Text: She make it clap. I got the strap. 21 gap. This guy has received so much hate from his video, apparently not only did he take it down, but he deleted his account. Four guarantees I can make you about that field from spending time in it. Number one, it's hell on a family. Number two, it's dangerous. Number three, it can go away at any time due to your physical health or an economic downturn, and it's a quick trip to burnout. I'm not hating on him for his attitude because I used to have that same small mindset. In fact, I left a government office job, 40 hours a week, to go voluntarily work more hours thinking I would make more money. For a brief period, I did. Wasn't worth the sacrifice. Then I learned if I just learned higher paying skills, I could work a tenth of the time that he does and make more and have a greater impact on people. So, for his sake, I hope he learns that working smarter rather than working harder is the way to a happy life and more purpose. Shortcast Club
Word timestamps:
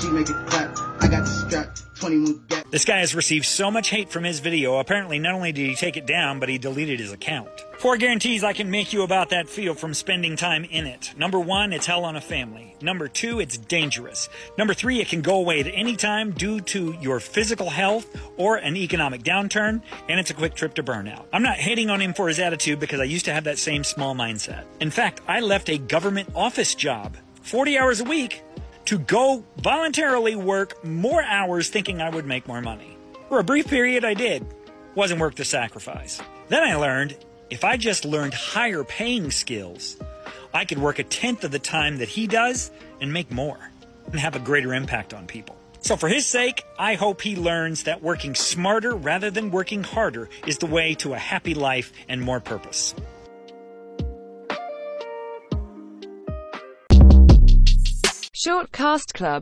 She 0.00 0.10
make 0.10 0.28
it 0.28 0.46
clap. 0.46 0.76
I 1.00 1.08
got 1.08 1.24
the 1.24 1.46
strap. 1.48 1.76
21 2.02 2.44
gap. 2.48 2.66
This 2.72 2.84
guy 2.84 2.98
has 2.98 3.14
received 3.14 3.44
so 3.44 3.70
much 3.70 3.88
hate 3.88 4.10
from 4.10 4.24
his 4.24 4.40
video, 4.40 4.78
apparently 4.78 5.20
not 5.20 5.34
only 5.34 5.52
did 5.52 5.68
he 5.68 5.76
take 5.76 5.96
it 5.96 6.04
down, 6.04 6.40
but 6.40 6.48
he 6.48 6.58
deleted 6.58 6.98
his 6.98 7.12
account. 7.12 7.48
Four 7.78 7.96
guarantees 7.96 8.42
I 8.42 8.54
can 8.54 8.72
make 8.72 8.92
you 8.92 9.02
about 9.02 9.30
that 9.30 9.48
field 9.48 9.78
from 9.78 9.94
spending 9.94 10.34
time 10.34 10.64
in 10.64 10.86
it. 10.86 11.14
Number 11.16 11.38
one, 11.38 11.72
it's 11.72 11.86
hell 11.86 12.04
on 12.04 12.16
a 12.16 12.20
family. 12.20 12.74
Number 12.82 13.06
two, 13.06 13.38
it's 13.38 13.56
dangerous. 13.56 14.28
Number 14.58 14.74
three, 14.74 15.00
it 15.00 15.08
can 15.08 15.22
go 15.22 15.36
away 15.36 15.60
at 15.60 15.68
any 15.68 15.94
time 15.94 16.32
due 16.32 16.60
to 16.60 16.96
your 17.00 17.20
physical 17.20 17.70
health 17.70 18.08
or 18.36 18.56
an 18.56 18.76
economic 18.76 19.22
downturn, 19.22 19.80
and 20.08 20.18
it's 20.18 20.30
a 20.30 20.34
quick 20.34 20.56
trip 20.56 20.74
to 20.74 20.82
burnout. 20.82 21.26
I'm 21.32 21.42
not 21.44 21.58
hating 21.58 21.88
on 21.88 22.00
him 22.00 22.14
for 22.14 22.26
his 22.26 22.40
attitude 22.40 22.80
because 22.80 22.98
I 22.98 23.04
used 23.04 23.26
to 23.26 23.32
have 23.32 23.44
that 23.44 23.58
same 23.58 23.84
small 23.84 24.16
mindset. 24.16 24.64
In 24.80 24.90
fact, 24.90 25.20
I 25.28 25.38
left 25.38 25.68
a 25.68 25.78
government 25.78 26.30
office 26.34 26.74
job, 26.74 27.16
40 27.42 27.78
hours 27.78 28.00
a 28.00 28.04
week, 28.04 28.42
to 28.86 28.98
go 28.98 29.44
voluntarily 29.58 30.34
work 30.34 30.84
more 30.84 31.22
hours 31.22 31.68
thinking 31.68 32.00
I 32.00 32.10
would 32.10 32.26
make 32.26 32.46
more 32.46 32.60
money. 32.60 32.96
For 33.28 33.38
a 33.38 33.44
brief 33.44 33.68
period, 33.68 34.04
I 34.04 34.14
did. 34.14 34.44
Wasn't 34.94 35.20
worth 35.20 35.36
the 35.36 35.44
sacrifice. 35.44 36.20
Then 36.48 36.62
I 36.62 36.74
learned 36.74 37.16
if 37.50 37.64
I 37.64 37.76
just 37.76 38.04
learned 38.04 38.34
higher 38.34 38.84
paying 38.84 39.30
skills, 39.30 39.96
I 40.54 40.64
could 40.64 40.78
work 40.78 40.98
a 40.98 41.04
tenth 41.04 41.44
of 41.44 41.50
the 41.50 41.58
time 41.58 41.98
that 41.98 42.08
he 42.08 42.26
does 42.26 42.70
and 43.00 43.12
make 43.12 43.30
more 43.30 43.58
and 44.06 44.20
have 44.20 44.36
a 44.36 44.40
greater 44.40 44.74
impact 44.74 45.14
on 45.14 45.26
people. 45.26 45.56
So, 45.80 45.96
for 45.96 46.08
his 46.08 46.26
sake, 46.26 46.64
I 46.78 46.94
hope 46.94 47.22
he 47.22 47.34
learns 47.34 47.84
that 47.84 48.02
working 48.02 48.34
smarter 48.34 48.94
rather 48.94 49.30
than 49.30 49.50
working 49.50 49.82
harder 49.82 50.28
is 50.46 50.58
the 50.58 50.66
way 50.66 50.94
to 50.96 51.12
a 51.12 51.18
happy 51.18 51.54
life 51.54 51.92
and 52.08 52.22
more 52.22 52.38
purpose. 52.38 52.94
Shortcast 58.44 59.12
Club 59.12 59.40